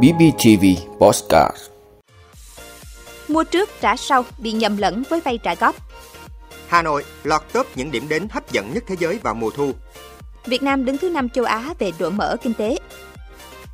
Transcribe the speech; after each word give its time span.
BBTV 0.00 0.64
Postcard 0.98 1.56
Mua 3.28 3.44
trước 3.44 3.70
trả 3.80 3.96
sau 3.96 4.24
bị 4.38 4.52
nhầm 4.52 4.76
lẫn 4.76 5.02
với 5.10 5.20
vay 5.20 5.38
trả 5.38 5.54
góp. 5.54 5.76
Hà 6.68 6.82
Nội 6.82 7.04
lọt 7.24 7.42
top 7.52 7.66
những 7.74 7.90
điểm 7.90 8.08
đến 8.08 8.28
hấp 8.30 8.52
dẫn 8.52 8.74
nhất 8.74 8.84
thế 8.86 8.96
giới 8.98 9.18
vào 9.22 9.34
mùa 9.34 9.50
thu. 9.50 9.72
Việt 10.44 10.62
Nam 10.62 10.84
đứng 10.84 10.98
thứ 10.98 11.08
5 11.08 11.28
châu 11.28 11.44
Á 11.44 11.74
về 11.78 11.92
độ 11.98 12.10
mở 12.10 12.36
kinh 12.42 12.54
tế. 12.54 12.78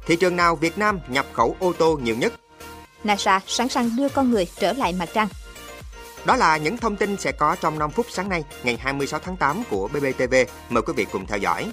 Thị 0.07 0.17
trường 0.17 0.37
nào 0.37 0.57
Việt 0.57 0.79
Nam 0.79 1.01
nhập 1.09 1.27
khẩu 1.33 1.57
ô 1.59 1.73
tô 1.73 1.99
nhiều 2.03 2.17
nhất? 2.17 2.33
NASA 3.05 3.41
sẵn 3.47 3.69
sàng 3.69 3.91
đưa 3.97 4.09
con 4.09 4.31
người 4.31 4.47
trở 4.59 4.73
lại 4.73 4.93
mặt 4.93 5.09
trăng. 5.15 5.29
Đó 6.25 6.37
là 6.37 6.57
những 6.57 6.77
thông 6.77 6.97
tin 6.97 7.17
sẽ 7.17 7.33
có 7.33 7.57
trong 7.61 7.79
5 7.79 7.91
phút 7.91 8.07
sáng 8.11 8.29
nay, 8.29 8.45
ngày 8.63 8.77
26 8.77 9.21
tháng 9.21 9.37
8 9.37 9.63
của 9.71 9.89
BBTV. 9.89 10.35
Mời 10.71 10.83
quý 10.83 10.93
vị 10.97 11.07
cùng 11.13 11.27
theo 11.27 11.39
dõi. 11.39 11.73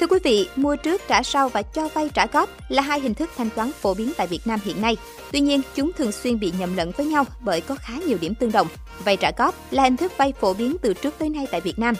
Thưa 0.00 0.06
quý 0.06 0.18
vị, 0.24 0.48
mua 0.56 0.76
trước 0.76 1.02
trả 1.08 1.22
sau 1.22 1.48
và 1.48 1.62
cho 1.62 1.88
vay 1.88 2.08
trả 2.14 2.26
góp 2.26 2.48
là 2.68 2.82
hai 2.82 3.00
hình 3.00 3.14
thức 3.14 3.30
thanh 3.36 3.50
toán 3.50 3.72
phổ 3.72 3.94
biến 3.94 4.12
tại 4.16 4.26
Việt 4.26 4.46
Nam 4.46 4.60
hiện 4.64 4.82
nay. 4.82 4.96
Tuy 5.32 5.40
nhiên, 5.40 5.60
chúng 5.74 5.92
thường 5.92 6.12
xuyên 6.12 6.40
bị 6.40 6.52
nhầm 6.58 6.76
lẫn 6.76 6.92
với 6.96 7.06
nhau 7.06 7.24
bởi 7.40 7.60
có 7.60 7.74
khá 7.74 7.94
nhiều 8.06 8.18
điểm 8.20 8.34
tương 8.34 8.52
đồng. 8.52 8.68
Vay 9.04 9.16
trả 9.16 9.30
góp 9.36 9.54
là 9.70 9.82
hình 9.82 9.96
thức 9.96 10.12
vay 10.16 10.32
phổ 10.40 10.54
biến 10.54 10.76
từ 10.82 10.94
trước 10.94 11.14
tới 11.18 11.28
nay 11.28 11.46
tại 11.50 11.60
Việt 11.60 11.78
Nam. 11.78 11.94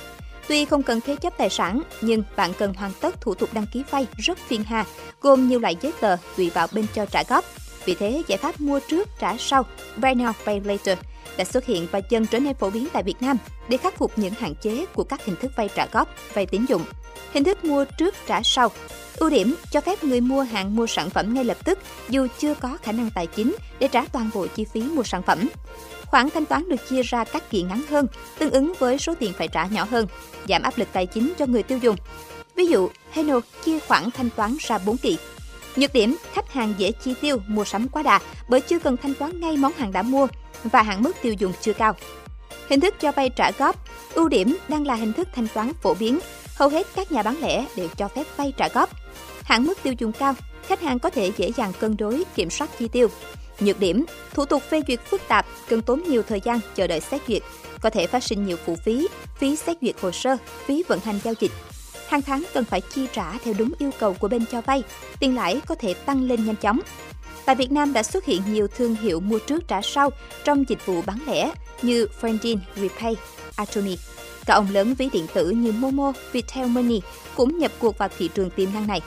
Tuy 0.49 0.65
không 0.65 0.83
cần 0.83 1.01
thế 1.01 1.17
chấp 1.17 1.33
tài 1.39 1.51
sản, 1.51 1.83
nhưng 2.01 2.23
bạn 2.37 2.53
cần 2.59 2.75
hoàn 2.75 2.93
tất 3.01 3.21
thủ 3.21 3.35
tục 3.35 3.49
đăng 3.53 3.67
ký 3.73 3.83
vay 3.91 4.07
rất 4.17 4.39
phiền 4.39 4.65
hà, 4.65 4.85
gồm 5.21 5.49
nhiều 5.49 5.59
loại 5.59 5.77
giấy 5.81 5.93
tờ 6.01 6.17
tùy 6.37 6.51
vào 6.51 6.67
bên 6.73 6.87
cho 6.95 7.07
trả 7.07 7.23
góp. 7.29 7.45
Vì 7.85 7.95
thế, 7.95 8.23
giải 8.27 8.39
pháp 8.39 8.61
mua 8.61 8.81
trước 8.81 9.09
trả 9.19 9.37
sau, 9.39 9.67
buy 9.97 10.11
now 10.11 10.33
pay 10.45 10.61
later 10.61 10.99
đã 11.37 11.45
xuất 11.45 11.67
hiện 11.67 11.87
và 11.91 12.01
dần 12.09 12.27
trở 12.27 12.39
nên 12.39 12.55
phổ 12.55 12.71
biến 12.71 12.89
tại 12.93 13.03
Việt 13.03 13.23
Nam 13.23 13.37
để 13.69 13.77
khắc 13.77 13.99
phục 13.99 14.19
những 14.19 14.35
hạn 14.35 14.55
chế 14.63 14.87
của 14.95 15.05
các 15.05 15.25
hình 15.25 15.37
thức 15.37 15.53
vay 15.57 15.69
trả 15.75 15.87
góp, 15.93 16.09
vay 16.35 16.47
tín 16.47 16.65
dụng. 16.69 16.83
Hình 17.33 17.45
thức 17.45 17.65
mua 17.65 17.85
trước 17.85 18.15
trả 18.27 18.41
sau 18.43 18.69
Ưu 19.17 19.31
điểm 19.31 19.55
cho 19.71 19.81
phép 19.81 20.05
người 20.05 20.21
mua 20.21 20.43
hàng 20.43 20.77
mua 20.77 20.87
sản 20.87 21.11
phẩm 21.11 21.35
ngay 21.35 21.45
lập 21.45 21.57
tức 21.65 21.79
dù 22.09 22.27
chưa 22.39 22.55
có 22.55 22.79
khả 22.83 22.93
năng 22.93 23.11
tài 23.15 23.27
chính 23.27 23.57
để 23.79 23.89
trả 23.89 24.05
toàn 24.13 24.31
bộ 24.35 24.47
chi 24.47 24.65
phí 24.65 24.83
mua 24.83 25.03
sản 25.03 25.23
phẩm. 25.23 25.49
Khoản 26.07 26.31
thanh 26.31 26.45
toán 26.45 26.69
được 26.69 26.89
chia 26.89 27.03
ra 27.03 27.25
các 27.25 27.51
kỳ 27.51 27.63
ngắn 27.63 27.83
hơn, 27.89 28.07
tương 28.39 28.51
ứng 28.51 28.73
với 28.79 28.99
số 28.99 29.15
tiền 29.15 29.33
phải 29.39 29.49
trả 29.49 29.67
nhỏ 29.67 29.87
hơn, 29.91 30.07
giảm 30.49 30.63
áp 30.63 30.79
lực 30.79 30.89
tài 30.93 31.07
chính 31.07 31.33
cho 31.39 31.47
người 31.47 31.63
tiêu 31.63 31.79
dùng. 31.79 31.97
Ví 32.57 32.67
dụ, 32.67 32.89
Heno 33.11 33.41
chia 33.65 33.79
khoản 33.79 34.11
thanh 34.11 34.31
toán 34.31 34.57
ra 34.61 34.79
4 34.79 34.97
kỳ. 34.97 35.19
Nhược 35.77 35.93
điểm, 35.93 36.17
khách 36.33 36.53
hàng 36.53 36.75
dễ 36.79 36.93
chi 36.93 37.15
tiêu 37.21 37.37
mua 37.47 37.65
sắm 37.65 37.89
quá 37.89 38.03
đà 38.03 38.21
bởi 38.49 38.61
chưa 38.61 38.79
cần 38.79 38.97
thanh 38.97 39.15
toán 39.15 39.41
ngay 39.41 39.57
món 39.57 39.73
hàng 39.73 39.93
đã 39.93 40.03
mua 40.03 40.27
và 40.65 40.83
hạn 40.83 41.03
mức 41.03 41.17
tiêu 41.23 41.35
dùng 41.39 41.53
chưa 41.61 41.73
cao. 41.73 41.95
Hình 42.69 42.81
thức 42.81 42.95
cho 43.01 43.13
vay 43.13 43.31
trả 43.37 43.51
góp, 43.59 43.85
ưu 44.15 44.29
điểm 44.29 44.57
đang 44.69 44.87
là 44.87 44.95
hình 44.95 45.13
thức 45.13 45.29
thanh 45.35 45.49
toán 45.55 45.73
phổ 45.83 45.95
biến, 45.95 46.19
hầu 46.57 46.69
hết 46.69 46.87
các 46.97 47.13
nhà 47.13 47.23
bán 47.23 47.41
lẻ 47.41 47.67
đều 47.77 47.89
cho 47.97 48.09
phép 48.09 48.25
vay 48.37 48.53
trả 48.57 48.69
góp. 48.69 48.91
Hạn 49.43 49.65
mức 49.65 49.83
tiêu 49.83 49.95
dùng 49.99 50.13
cao, 50.13 50.35
khách 50.67 50.81
hàng 50.81 50.99
có 50.99 51.11
thể 51.11 51.33
dễ 51.37 51.53
dàng 51.57 51.73
cân 51.81 51.97
đối, 51.97 52.25
kiểm 52.35 52.51
soát 52.51 52.71
chi 52.79 52.89
tiêu. 52.89 53.09
Nhược 53.61 53.81
điểm, 53.81 54.05
thủ 54.35 54.45
tục 54.45 54.63
phê 54.71 54.83
duyệt 54.89 55.01
phức 55.01 55.29
tạp, 55.29 55.47
cần 55.69 55.83
tốn 55.83 56.03
nhiều 56.09 56.23
thời 56.23 56.41
gian 56.41 56.61
chờ 56.75 56.87
đợi 56.87 57.01
xét 57.01 57.21
duyệt, 57.29 57.43
có 57.81 57.91
thể 57.91 58.07
phát 58.07 58.25
sinh 58.25 58.47
nhiều 58.47 58.57
phụ 58.67 58.77
phí, 58.85 59.09
phí 59.39 59.57
xét 59.57 59.77
duyệt 59.83 59.95
hồ 60.01 60.11
sơ, 60.11 60.37
phí 60.67 60.83
vận 60.89 61.01
hành 61.01 61.21
giao 61.25 61.35
dịch. 61.41 61.53
Hàng 62.13 62.23
tháng 62.23 62.45
cần 62.55 62.65
phải 62.65 62.81
chi 62.81 63.07
trả 63.13 63.39
theo 63.39 63.55
đúng 63.59 63.73
yêu 63.79 63.91
cầu 63.99 64.15
của 64.15 64.29
bên 64.29 64.45
cho 64.53 64.61
vay, 64.61 64.83
tiền 65.21 65.37
lãi 65.37 65.61
có 65.67 65.75
thể 65.75 65.95
tăng 65.95 66.23
lên 66.23 66.47
nhanh 66.47 66.57
chóng. 66.57 66.81
Tại 67.45 67.55
Việt 67.57 67.73
Nam 67.73 67.93
đã 67.93 68.03
xuất 68.03 68.25
hiện 68.25 68.43
nhiều 68.53 68.69
thương 68.69 68.95
hiệu 68.95 69.21
mua 69.21 69.39
trước 69.39 69.69
trả 69.69 69.83
sau 69.83 70.11
trong 70.45 70.65
dịch 70.69 70.87
vụ 70.87 71.03
bán 71.07 71.19
lẻ 71.27 71.53
như 71.83 72.07
Friendin, 72.21 72.59
Repay, 72.77 73.17
Atomy. 73.57 73.99
Các 74.47 74.55
ông 74.55 74.67
lớn 74.71 74.95
ví 74.95 75.09
điện 75.13 75.27
tử 75.35 75.51
như 75.51 75.73
Momo, 75.73 76.13
Viettel 76.33 76.67
Money 76.67 77.01
cũng 77.37 77.59
nhập 77.59 77.73
cuộc 77.79 77.99
vào 77.99 78.09
thị 78.19 78.31
trường 78.35 78.51
tiềm 78.51 78.75
năng 78.75 78.87
này. 78.87 79.01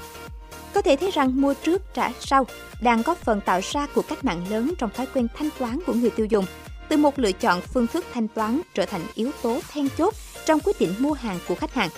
Có 0.73 0.81
thể 0.81 0.95
thấy 0.95 1.11
rằng 1.11 1.41
mua 1.41 1.53
trước 1.53 1.93
trả 1.93 2.11
sau 2.19 2.47
đang 2.81 3.01
góp 3.01 3.17
phần 3.17 3.41
tạo 3.41 3.59
ra 3.63 3.87
cuộc 3.95 4.07
cách 4.07 4.25
mạng 4.25 4.45
lớn 4.49 4.73
trong 4.77 4.89
thói 4.95 5.05
quen 5.13 5.27
thanh 5.37 5.49
toán 5.59 5.79
của 5.87 5.93
người 5.93 6.09
tiêu 6.09 6.25
dùng, 6.25 6.45
từ 6.89 6.97
một 6.97 7.19
lựa 7.19 7.31
chọn 7.31 7.61
phương 7.61 7.87
thức 7.87 8.05
thanh 8.13 8.27
toán 8.27 8.61
trở 8.73 8.85
thành 8.85 9.01
yếu 9.15 9.31
tố 9.41 9.59
then 9.73 9.87
chốt 9.97 10.13
trong 10.45 10.59
quyết 10.59 10.79
định 10.79 10.93
mua 10.99 11.13
hàng 11.13 11.39
của 11.47 11.55
khách 11.55 11.73
hàng. 11.73 11.89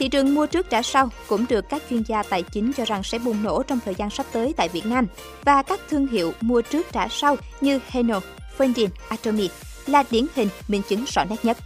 Thị 0.00 0.08
trường 0.08 0.34
mua 0.34 0.46
trước 0.46 0.70
trả 0.70 0.82
sau 0.82 1.10
cũng 1.28 1.46
được 1.48 1.68
các 1.68 1.82
chuyên 1.90 2.02
gia 2.02 2.22
tài 2.22 2.42
chính 2.42 2.72
cho 2.72 2.84
rằng 2.84 3.02
sẽ 3.02 3.18
bùng 3.18 3.42
nổ 3.42 3.62
trong 3.62 3.78
thời 3.84 3.94
gian 3.94 4.10
sắp 4.10 4.26
tới 4.32 4.54
tại 4.56 4.68
Việt 4.68 4.86
Nam 4.86 5.06
và 5.44 5.62
các 5.62 5.80
thương 5.90 6.06
hiệu 6.06 6.32
mua 6.40 6.62
trước 6.62 6.86
trả 6.92 7.08
sau 7.08 7.36
như 7.60 7.80
Heno, 7.88 8.20
Fendin, 8.58 8.88
Atomy 9.08 9.50
là 9.86 10.04
điển 10.10 10.26
hình 10.34 10.48
minh 10.68 10.82
chứng 10.88 11.04
rõ 11.04 11.24
nét 11.24 11.36
nhất. 11.42 11.56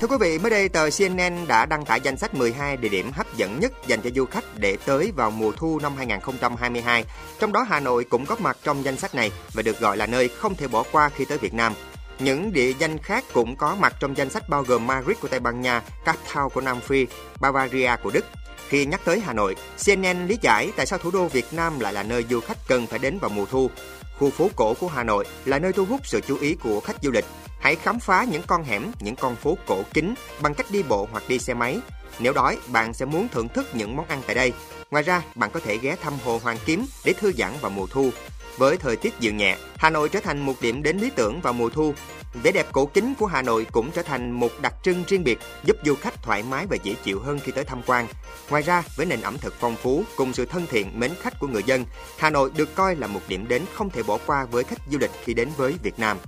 Thưa 0.00 0.06
quý 0.06 0.16
vị, 0.20 0.38
mới 0.38 0.50
đây 0.50 0.68
tờ 0.68 0.88
CNN 0.90 1.46
đã 1.48 1.66
đăng 1.66 1.84
tải 1.84 2.00
danh 2.00 2.16
sách 2.16 2.34
12 2.34 2.76
địa 2.76 2.88
điểm 2.88 3.10
hấp 3.12 3.36
dẫn 3.36 3.60
nhất 3.60 3.72
dành 3.86 4.00
cho 4.00 4.10
du 4.14 4.24
khách 4.24 4.44
để 4.58 4.76
tới 4.86 5.12
vào 5.16 5.30
mùa 5.30 5.52
thu 5.52 5.78
năm 5.82 5.92
2022. 5.96 7.04
Trong 7.40 7.52
đó 7.52 7.66
Hà 7.68 7.80
Nội 7.80 8.04
cũng 8.04 8.26
có 8.26 8.36
mặt 8.38 8.56
trong 8.64 8.84
danh 8.84 8.96
sách 8.96 9.14
này 9.14 9.30
và 9.52 9.62
được 9.62 9.80
gọi 9.80 9.96
là 9.96 10.06
nơi 10.06 10.28
không 10.28 10.54
thể 10.54 10.68
bỏ 10.68 10.84
qua 10.92 11.08
khi 11.08 11.24
tới 11.24 11.38
Việt 11.38 11.54
Nam. 11.54 11.72
Những 12.18 12.52
địa 12.52 12.72
danh 12.78 12.98
khác 12.98 13.24
cũng 13.32 13.56
có 13.56 13.76
mặt 13.80 13.94
trong 14.00 14.16
danh 14.16 14.30
sách 14.30 14.48
bao 14.48 14.62
gồm 14.62 14.86
Madrid 14.86 15.18
của 15.18 15.28
Tây 15.28 15.40
Ban 15.40 15.60
Nha, 15.60 15.82
Cape 16.04 16.18
Town 16.32 16.48
của 16.48 16.60
Nam 16.60 16.80
Phi, 16.80 17.06
Bavaria 17.40 17.90
của 18.02 18.10
Đức. 18.10 18.24
Khi 18.68 18.86
nhắc 18.86 19.00
tới 19.04 19.20
Hà 19.20 19.32
Nội, 19.32 19.56
CNN 19.86 20.26
lý 20.26 20.38
giải 20.42 20.70
tại 20.76 20.86
sao 20.86 20.98
thủ 20.98 21.10
đô 21.10 21.28
Việt 21.28 21.52
Nam 21.52 21.80
lại 21.80 21.92
là 21.92 22.02
nơi 22.02 22.24
du 22.30 22.40
khách 22.40 22.58
cần 22.68 22.86
phải 22.86 22.98
đến 22.98 23.18
vào 23.18 23.30
mùa 23.30 23.46
thu. 23.46 23.70
Khu 24.18 24.30
phố 24.30 24.50
cổ 24.56 24.74
của 24.74 24.88
Hà 24.88 25.02
Nội 25.04 25.24
là 25.44 25.58
nơi 25.58 25.72
thu 25.72 25.84
hút 25.84 26.00
sự 26.04 26.20
chú 26.20 26.38
ý 26.40 26.54
của 26.54 26.80
khách 26.80 26.96
du 27.02 27.10
lịch. 27.10 27.24
Hãy 27.60 27.76
khám 27.76 28.00
phá 28.00 28.24
những 28.24 28.42
con 28.46 28.64
hẻm, 28.64 28.92
những 29.00 29.16
con 29.16 29.36
phố 29.36 29.58
cổ 29.66 29.82
kính 29.94 30.14
bằng 30.40 30.54
cách 30.54 30.66
đi 30.70 30.82
bộ 30.82 31.08
hoặc 31.12 31.24
đi 31.28 31.38
xe 31.38 31.54
máy. 31.54 31.78
Nếu 32.18 32.32
đói, 32.32 32.58
bạn 32.66 32.94
sẽ 32.94 33.04
muốn 33.04 33.28
thưởng 33.28 33.48
thức 33.48 33.66
những 33.74 33.96
món 33.96 34.06
ăn 34.08 34.22
tại 34.26 34.34
đây. 34.34 34.52
Ngoài 34.90 35.04
ra, 35.04 35.22
bạn 35.34 35.50
có 35.50 35.60
thể 35.60 35.78
ghé 35.78 35.96
thăm 36.02 36.12
Hồ 36.24 36.40
Hoàn 36.42 36.56
Kiếm 36.66 36.86
để 37.04 37.12
thư 37.12 37.32
giãn 37.32 37.52
vào 37.60 37.70
mùa 37.70 37.86
thu. 37.86 38.10
Với 38.58 38.76
thời 38.76 38.96
tiết 38.96 39.14
dịu 39.20 39.32
nhẹ, 39.34 39.56
Hà 39.76 39.90
Nội 39.90 40.08
trở 40.08 40.20
thành 40.20 40.40
một 40.40 40.54
điểm 40.60 40.82
đến 40.82 40.98
lý 40.98 41.10
tưởng 41.16 41.40
vào 41.40 41.52
mùa 41.52 41.68
thu. 41.68 41.94
Vẻ 42.42 42.52
đẹp 42.52 42.66
cổ 42.72 42.86
kính 42.86 43.14
của 43.18 43.26
Hà 43.26 43.42
Nội 43.42 43.66
cũng 43.72 43.90
trở 43.90 44.02
thành 44.02 44.30
một 44.30 44.50
đặc 44.60 44.74
trưng 44.82 45.04
riêng 45.08 45.24
biệt, 45.24 45.38
giúp 45.64 45.76
du 45.84 45.94
khách 45.94 46.22
thoải 46.22 46.42
mái 46.42 46.66
và 46.66 46.76
dễ 46.82 46.94
chịu 47.04 47.20
hơn 47.20 47.38
khi 47.44 47.52
tới 47.52 47.64
tham 47.64 47.82
quan. 47.86 48.06
Ngoài 48.50 48.62
ra, 48.62 48.82
với 48.96 49.06
nền 49.06 49.20
ẩm 49.20 49.38
thực 49.38 49.54
phong 49.60 49.76
phú 49.76 50.04
cùng 50.16 50.32
sự 50.32 50.46
thân 50.46 50.66
thiện 50.70 51.00
mến 51.00 51.10
khách 51.20 51.38
của 51.40 51.46
người 51.46 51.62
dân, 51.62 51.84
Hà 52.18 52.30
Nội 52.30 52.50
được 52.56 52.74
coi 52.74 52.96
là 52.96 53.06
một 53.06 53.20
điểm 53.28 53.48
đến 53.48 53.62
không 53.74 53.90
thể 53.90 54.02
bỏ 54.02 54.18
qua 54.26 54.44
với 54.50 54.64
khách 54.64 54.78
du 54.90 54.98
lịch 54.98 55.10
khi 55.24 55.34
đến 55.34 55.48
với 55.56 55.74
Việt 55.82 55.98
Nam. 55.98 56.18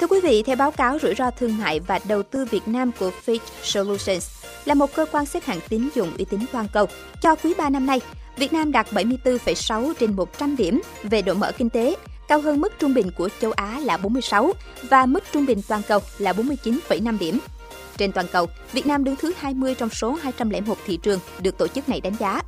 Thưa 0.00 0.06
quý 0.06 0.20
vị, 0.20 0.42
theo 0.42 0.56
báo 0.56 0.70
cáo 0.70 0.98
rủi 1.02 1.14
ro 1.14 1.30
thương 1.30 1.58
mại 1.58 1.80
và 1.80 2.00
đầu 2.04 2.22
tư 2.22 2.44
Việt 2.50 2.68
Nam 2.68 2.90
của 2.98 3.10
Fitch 3.26 3.38
Solutions, 3.62 4.39
là 4.64 4.74
một 4.74 4.94
cơ 4.94 5.06
quan 5.12 5.26
xếp 5.26 5.44
hạng 5.44 5.60
tín 5.68 5.88
dụng 5.94 6.16
uy 6.18 6.24
tín 6.24 6.40
toàn 6.52 6.66
cầu, 6.72 6.86
cho 7.22 7.34
quý 7.34 7.54
3 7.58 7.70
năm 7.70 7.86
nay, 7.86 8.00
Việt 8.36 8.52
Nam 8.52 8.72
đạt 8.72 8.92
74,6 8.92 9.92
trên 10.00 10.16
100 10.16 10.56
điểm 10.56 10.80
về 11.02 11.22
độ 11.22 11.34
mở 11.34 11.52
kinh 11.58 11.70
tế, 11.70 11.96
cao 12.28 12.40
hơn 12.40 12.60
mức 12.60 12.72
trung 12.78 12.94
bình 12.94 13.10
của 13.16 13.28
châu 13.40 13.52
Á 13.52 13.80
là 13.84 13.96
46 13.96 14.52
và 14.82 15.06
mức 15.06 15.24
trung 15.32 15.46
bình 15.46 15.62
toàn 15.68 15.82
cầu 15.88 16.00
là 16.18 16.32
49,5 16.32 17.18
điểm. 17.18 17.38
Trên 17.96 18.12
toàn 18.12 18.26
cầu, 18.32 18.46
Việt 18.72 18.86
Nam 18.86 19.04
đứng 19.04 19.16
thứ 19.16 19.32
20 19.38 19.74
trong 19.74 19.88
số 19.90 20.18
201 20.22 20.78
thị 20.86 20.98
trường 21.02 21.20
được 21.40 21.58
tổ 21.58 21.68
chức 21.68 21.88
này 21.88 22.00
đánh 22.00 22.14
giá. 22.20 22.42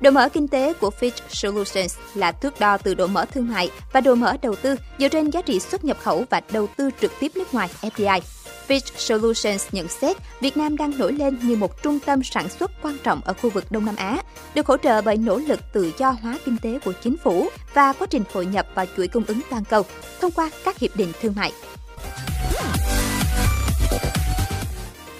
Độ 0.00 0.10
mở 0.10 0.28
kinh 0.28 0.48
tế 0.48 0.72
của 0.72 0.90
Fitch 1.00 1.20
Solutions 1.28 1.96
là 2.14 2.32
thước 2.32 2.60
đo 2.60 2.76
từ 2.76 2.94
độ 2.94 3.06
mở 3.06 3.24
thương 3.24 3.48
mại 3.48 3.70
và 3.92 4.00
độ 4.00 4.14
mở 4.14 4.36
đầu 4.42 4.54
tư 4.54 4.76
dựa 4.98 5.08
trên 5.08 5.30
giá 5.30 5.42
trị 5.42 5.60
xuất 5.60 5.84
nhập 5.84 5.96
khẩu 6.02 6.24
và 6.30 6.40
đầu 6.52 6.68
tư 6.76 6.90
trực 7.00 7.12
tiếp 7.20 7.32
nước 7.34 7.54
ngoài 7.54 7.68
FDI. 7.82 8.20
Fitch 8.68 8.92
Solutions 8.96 9.66
nhận 9.72 9.88
xét 9.88 10.16
Việt 10.40 10.56
Nam 10.56 10.76
đang 10.76 10.98
nổi 10.98 11.12
lên 11.12 11.38
như 11.42 11.56
một 11.56 11.82
trung 11.82 11.98
tâm 12.06 12.22
sản 12.22 12.48
xuất 12.48 12.70
quan 12.82 12.98
trọng 13.02 13.20
ở 13.24 13.32
khu 13.32 13.50
vực 13.50 13.64
Đông 13.70 13.84
Nam 13.84 13.96
Á, 13.96 14.22
được 14.54 14.66
hỗ 14.66 14.76
trợ 14.76 15.02
bởi 15.02 15.16
nỗ 15.16 15.38
lực 15.38 15.60
tự 15.72 15.92
do 15.98 16.10
hóa 16.10 16.38
kinh 16.44 16.56
tế 16.62 16.78
của 16.84 16.92
chính 16.92 17.16
phủ 17.24 17.48
và 17.74 17.92
quá 17.92 18.06
trình 18.10 18.22
hội 18.32 18.46
nhập 18.46 18.66
vào 18.74 18.86
chuỗi 18.96 19.08
cung 19.08 19.24
ứng 19.26 19.40
toàn 19.50 19.64
cầu 19.64 19.82
thông 20.20 20.30
qua 20.30 20.50
các 20.64 20.78
hiệp 20.78 20.96
định 20.96 21.12
thương 21.20 21.34
mại. 21.36 21.52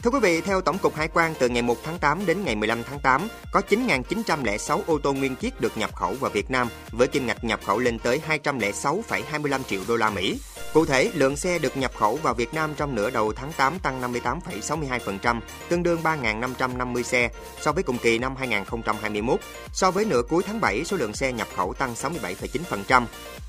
Thưa 0.03 0.11
quý 0.11 0.19
vị, 0.23 0.41
theo 0.41 0.61
Tổng 0.61 0.79
cục 0.79 0.95
Hải 0.95 1.09
quan 1.09 1.35
từ 1.39 1.49
ngày 1.49 1.63
1 1.63 1.77
tháng 1.85 1.99
8 1.99 2.27
đến 2.27 2.45
ngày 2.45 2.57
15 2.57 2.83
tháng 2.83 3.01
8, 3.01 3.29
có 3.53 3.63
9.906 3.69 4.81
ô 4.87 4.99
tô 4.99 5.13
nguyên 5.13 5.37
chiếc 5.37 5.61
được 5.61 5.79
nhập 5.79 5.95
khẩu 5.95 6.15
vào 6.21 6.31
Việt 6.31 6.51
Nam 6.51 6.69
với 6.93 7.09
kim 7.09 7.27
ngạch 7.27 7.45
nhập 7.45 7.61
khẩu 7.65 7.79
lên 7.79 7.99
tới 7.99 8.21
206,25 8.29 9.63
triệu 9.69 9.81
đô 9.89 9.97
la 9.97 10.11
Mỹ. 10.11 10.39
Cụ 10.75 10.85
thể, 10.85 11.11
lượng 11.15 11.37
xe 11.37 11.59
được 11.59 11.77
nhập 11.77 11.93
khẩu 11.97 12.17
vào 12.17 12.35
Việt 12.35 12.55
Nam 12.55 12.75
trong 12.77 12.95
nửa 12.95 13.11
đầu 13.11 13.33
tháng 13.33 13.53
8 13.53 13.79
tăng 13.79 14.13
58,62%, 14.15 15.41
tương 15.69 15.83
đương 15.83 16.01
3.550 16.03 17.03
xe 17.03 17.31
so 17.61 17.73
với 17.73 17.83
cùng 17.83 17.99
kỳ 17.99 18.19
năm 18.19 18.37
2021. 18.37 19.41
So 19.73 19.91
với 19.91 20.05
nửa 20.05 20.23
cuối 20.29 20.43
tháng 20.47 20.61
7, 20.61 20.85
số 20.85 20.97
lượng 20.97 21.15
xe 21.15 21.33
nhập 21.33 21.49
khẩu 21.57 21.75
tăng 21.75 21.95
67,9%, 21.95 23.05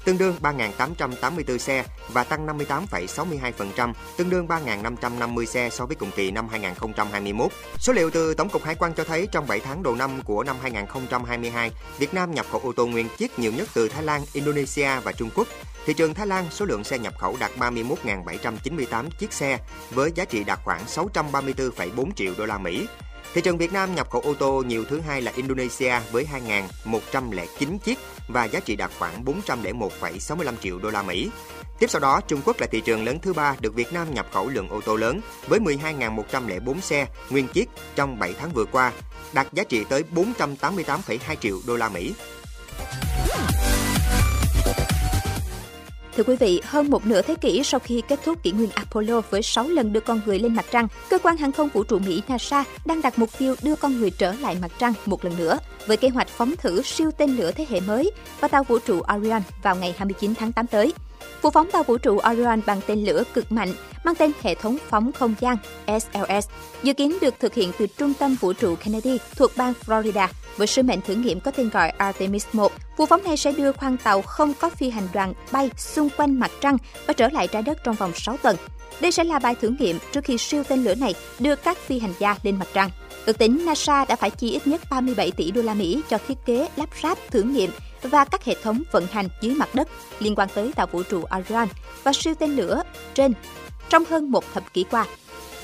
tương 0.06 0.18
đương 0.18 0.36
3.884 0.42 1.58
xe 1.58 1.84
và 2.14 2.24
tăng 2.24 2.48
58,62%, 2.48 3.94
tương 4.18 4.30
đương 4.30 4.48
3.550 4.48 5.46
xe 5.46 5.70
so 5.70 5.86
với 5.86 5.96
cùng 5.96 6.12
kỳ 6.16 6.32
năm 6.32 6.48
2021. 6.50 7.52
Số 7.80 7.94
liệu 7.94 8.10
từ 8.10 8.34
Tổng 8.34 8.50
cục 8.50 8.64
Hải 8.64 8.76
quan 8.76 8.94
cho 8.94 9.04
thấy 9.04 9.28
trong 9.32 9.48
7 9.48 9.60
tháng 9.60 9.84
đầu 9.84 9.96
năm 9.96 10.22
của 10.26 10.44
năm 10.44 10.56
2022, 10.62 11.72
Việt 11.98 12.14
Nam 12.14 12.34
nhập 12.34 12.46
khẩu 12.52 12.62
ô 12.64 12.72
tô 12.72 12.86
nguyên 12.88 13.08
chiếc 13.18 13.40
nhiều 13.40 13.52
nhất 13.52 13.68
từ 13.74 13.90
Thái 13.90 14.04
Lan, 14.04 14.22
Indonesia 14.34 14.90
và 15.04 15.12
Trung 15.12 15.30
Quốc. 15.36 15.48
Thị 15.86 15.94
trường 15.94 16.14
Thái 16.14 16.28
Lan, 16.28 16.46
số 16.52 16.66
lượng 16.66 16.84
xe 16.84 17.00
nhập 17.00 17.09
nhập 17.10 17.18
khẩu 17.20 17.38
đạt 17.40 17.52
31.798 17.58 19.10
chiếc 19.20 19.34
xe 19.34 19.60
với 19.92 20.12
giá 20.16 20.26
trị 20.26 20.44
đạt 20.44 20.60
khoảng 20.64 20.86
634,4 20.86 22.12
triệu 22.16 22.34
đô 22.38 22.46
la 22.46 22.58
Mỹ. 22.58 22.88
Thị 23.34 23.42
trường 23.42 23.58
Việt 23.58 23.74
Nam 23.74 23.96
nhập 23.96 24.10
khẩu 24.10 24.22
ô 24.22 24.34
tô 24.34 24.64
nhiều 24.68 24.86
thứ 24.90 25.00
hai 25.00 25.22
là 25.22 25.32
Indonesia 25.36 26.00
với 26.12 26.28
2.109 26.86 27.78
chiếc 27.78 28.00
và 28.28 28.46
giá 28.46 28.60
trị 28.60 28.76
đạt 28.76 28.92
khoảng 29.00 29.24
401,65 29.24 30.54
triệu 30.62 30.80
đô 30.80 30.90
la 30.90 31.04
Mỹ. 31.04 31.30
Tiếp 31.80 31.90
sau 31.90 32.00
đó, 32.00 32.22
Trung 32.28 32.42
Quốc 32.46 32.60
là 32.60 32.68
thị 32.72 32.82
trường 32.82 33.06
lớn 33.06 33.20
thứ 33.22 33.34
ba 33.34 33.56
được 33.62 33.76
Việt 33.76 33.94
Nam 33.94 34.14
nhập 34.14 34.28
khẩu 34.32 34.50
lượng 34.50 34.70
ô 34.70 34.82
tô 34.82 34.96
lớn 34.96 35.22
với 35.48 35.60
12.104 35.60 36.80
xe 36.80 37.08
nguyên 37.30 37.48
chiếc 37.48 37.70
trong 37.96 38.20
7 38.20 38.34
tháng 38.40 38.50
vừa 38.54 38.66
qua, 38.66 38.92
đạt 39.34 39.48
giá 39.54 39.64
trị 39.64 39.84
tới 39.90 40.04
488,2 40.16 41.36
triệu 41.42 41.60
đô 41.68 41.78
la 41.78 41.90
Mỹ. 41.90 42.14
Thưa 46.20 46.26
quý 46.26 46.36
vị, 46.36 46.62
hơn 46.64 46.90
một 46.90 47.06
nửa 47.06 47.22
thế 47.22 47.36
kỷ 47.36 47.62
sau 47.64 47.80
khi 47.80 48.02
kết 48.08 48.20
thúc 48.26 48.44
kỷ 48.44 48.52
nguyên 48.52 48.70
Apollo 48.74 49.22
với 49.30 49.42
6 49.42 49.68
lần 49.68 49.94
đưa 49.94 50.00
con 50.00 50.22
người 50.26 50.40
lên 50.40 50.56
mặt 50.56 50.66
trăng, 50.72 50.88
cơ 51.10 51.18
quan 51.18 51.38
hàng 51.38 51.52
không 51.52 51.70
vũ 51.74 51.84
trụ 51.84 52.00
Mỹ 52.00 52.22
NASA 52.28 52.64
đang 52.86 53.02
đặt 53.02 53.20
mục 53.20 53.30
tiêu 53.38 53.56
đưa 53.64 53.76
con 53.76 54.00
người 54.00 54.10
trở 54.10 54.34
lại 54.34 54.58
mặt 54.62 54.72
trăng 54.80 54.94
một 55.06 55.26
lần 55.26 55.38
nữa 55.38 55.60
với 55.88 55.98
kế 55.98 56.10
hoạch 56.10 56.28
phóng 56.28 56.56
thử 56.58 56.82
siêu 56.82 57.12
tên 57.18 57.38
lửa 57.38 57.52
thế 57.52 57.66
hệ 57.70 57.80
mới 57.80 58.12
và 58.40 58.48
tàu 58.48 58.64
vũ 58.64 58.80
trụ 58.80 59.02
Orion 59.16 59.42
vào 59.64 59.76
ngày 59.76 59.96
29 59.98 60.36
tháng 60.36 60.52
8 60.52 60.68
tới. 60.68 60.94
Vụ 61.42 61.50
phóng 61.50 61.72
tàu 61.72 61.84
vũ 61.84 61.98
trụ 61.98 62.20
Orion 62.32 62.62
bằng 62.66 62.82
tên 62.88 63.06
lửa 63.06 63.24
cực 63.34 63.52
mạnh, 63.52 63.74
mang 64.04 64.16
tên 64.16 64.32
hệ 64.42 64.56
thống 64.56 64.78
phóng 64.90 65.12
không 65.12 65.36
gian 65.40 65.58
SLS 65.88 66.48
dự 66.84 66.94
kiến 66.94 67.18
được 67.22 67.34
thực 67.40 67.54
hiện 67.54 67.72
từ 67.80 67.88
trung 67.88 68.14
tâm 68.20 68.36
vũ 68.36 68.54
trụ 68.54 68.76
Kennedy 68.76 69.18
thuộc 69.36 69.52
bang 69.58 69.74
Florida 69.86 70.28
với 70.58 70.68
sứ 70.68 70.84
mệnh 70.84 71.02
thử 71.02 71.16
nghiệm 71.16 71.40
có 71.40 71.52
tên 71.52 71.70
gọi 71.70 71.90
Artemis 71.90 72.48
1. 72.54 72.72
Vụ 72.98 73.06
phóng 73.06 73.24
này 73.24 73.38
sẽ 73.38 73.52
đưa 73.52 73.72
khoang 73.72 73.98
tàu 73.98 74.22
không 74.22 74.54
có 74.60 74.70
phi 74.70 74.90
hành 74.90 75.08
đoàn 75.14 75.34
bay 75.52 75.70
xung 75.78 76.10
quanh 76.18 76.40
mặt 76.40 76.52
trăng 76.62 76.78
và 77.08 77.14
trở 77.14 77.30
lại 77.30 77.48
trái 77.48 77.62
đất 77.62 77.78
trong 77.84 77.96
vòng 77.96 78.12
6 78.16 78.38
tuần. 78.38 78.56
Đây 79.02 79.12
sẽ 79.12 79.24
là 79.24 79.40
bài 79.40 79.56
thử 79.56 79.70
nghiệm 79.80 80.00
trước 80.12 80.24
khi 80.24 80.38
siêu 80.38 80.64
tên 80.64 80.84
lửa 80.84 80.96
này 80.96 81.16
đưa 81.40 81.56
các 81.56 81.78
phi 81.78 82.00
hành 82.00 82.14
gia 82.20 82.36
lên 82.44 82.56
mặt 82.60 82.68
trăng. 82.74 82.90
Ước 83.26 83.38
tính 83.38 83.66
NASA 83.66 84.06
đã 84.06 84.16
phải 84.16 84.30
chi 84.30 84.52
ít 84.52 84.68
nhất 84.68 84.82
37 84.90 85.32
tỷ 85.32 85.52
đô 85.52 85.62
la 85.62 85.69
Mỹ 85.74 86.02
cho 86.10 86.18
thiết 86.28 86.38
kế, 86.46 86.70
lắp 86.76 86.90
ráp, 87.04 87.18
thử 87.32 87.42
nghiệm 87.42 87.72
và 88.02 88.26
các 88.26 88.46
hệ 88.46 88.56
thống 88.64 88.84
vận 88.92 89.08
hành 89.12 89.30
dưới 89.42 89.56
mặt 89.56 89.76
đất 89.76 89.88
liên 90.20 90.36
quan 90.36 90.50
tới 90.54 90.72
tàu 90.76 90.88
vũ 90.88 91.04
trụ 91.04 91.24
Orion 91.40 91.68
và 92.04 92.14
siêu 92.14 92.34
tên 92.40 92.56
lửa 92.56 92.84
trên 93.14 93.34
trong 93.90 94.04
hơn 94.10 94.32
một 94.32 94.54
thập 94.54 94.74
kỷ 94.74 94.84
qua. 94.84 95.06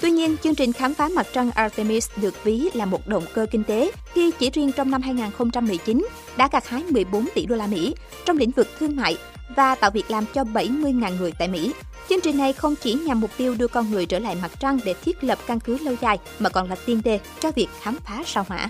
Tuy 0.01 0.11
nhiên, 0.11 0.37
chương 0.43 0.55
trình 0.55 0.73
khám 0.73 0.93
phá 0.93 1.09
mặt 1.15 1.27
trăng 1.33 1.51
Artemis 1.51 2.09
được 2.15 2.43
ví 2.43 2.69
là 2.73 2.85
một 2.85 3.07
động 3.07 3.23
cơ 3.33 3.45
kinh 3.51 3.63
tế 3.63 3.91
khi 4.13 4.31
chỉ 4.39 4.49
riêng 4.49 4.71
trong 4.71 4.91
năm 4.91 5.01
2019 5.01 6.07
đã 6.37 6.49
gặt 6.51 6.67
hái 6.67 6.83
14 6.89 7.25
tỷ 7.35 7.45
đô 7.45 7.55
la 7.55 7.67
Mỹ 7.67 7.95
trong 8.25 8.37
lĩnh 8.37 8.51
vực 8.51 8.67
thương 8.79 8.95
mại 8.95 9.17
và 9.55 9.75
tạo 9.75 9.91
việc 9.91 10.11
làm 10.11 10.25
cho 10.33 10.43
70.000 10.43 11.17
người 11.17 11.31
tại 11.39 11.47
Mỹ. 11.47 11.73
Chương 12.09 12.21
trình 12.21 12.37
này 12.37 12.53
không 12.53 12.75
chỉ 12.75 12.93
nhằm 12.93 13.21
mục 13.21 13.31
tiêu 13.37 13.55
đưa 13.55 13.67
con 13.67 13.91
người 13.91 14.05
trở 14.05 14.19
lại 14.19 14.37
mặt 14.41 14.51
trăng 14.59 14.79
để 14.85 14.93
thiết 14.93 15.23
lập 15.23 15.39
căn 15.47 15.59
cứ 15.59 15.77
lâu 15.77 15.95
dài 16.01 16.19
mà 16.39 16.49
còn 16.49 16.69
là 16.69 16.75
tiên 16.85 17.01
đề 17.03 17.19
cho 17.39 17.51
việc 17.51 17.67
khám 17.81 17.97
phá 18.05 18.23
sao 18.25 18.45
hỏa. 18.49 18.69